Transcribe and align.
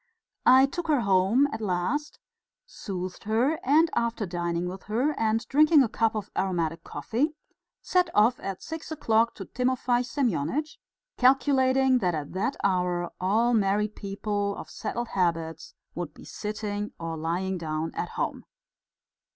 I 0.47 0.65
took 0.65 0.87
her 0.87 1.01
home 1.01 1.47
at 1.53 1.61
last, 1.61 2.17
soothed 2.65 3.25
her, 3.25 3.59
and 3.63 3.87
after 3.93 4.25
dining 4.25 4.67
with 4.67 4.81
her 4.85 5.11
and 5.13 5.47
drinking 5.47 5.83
a 5.83 5.87
cup 5.89 6.15
of 6.15 6.31
aromatic 6.35 6.83
coffee, 6.83 7.35
set 7.83 8.09
off 8.15 8.39
at 8.39 8.63
six 8.63 8.91
o'clock 8.91 9.35
to 9.35 9.45
Timofey 9.45 10.01
Semyonitch, 10.03 10.79
calculating 11.17 11.99
that 11.99 12.15
at 12.15 12.33
that 12.33 12.57
hour 12.63 13.11
all 13.21 13.53
married 13.53 13.95
people 13.95 14.55
of 14.55 14.71
settled 14.71 15.09
habits 15.09 15.75
would 15.93 16.15
be 16.15 16.25
sitting 16.25 16.93
or 16.99 17.15
lying 17.15 17.59
down 17.59 17.93
at 17.93 18.09
home. 18.17 18.45